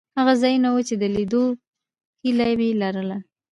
[0.07, 1.43] دا هغه ځایونه وو چې د لیدو
[2.23, 3.17] هیله مې لرله.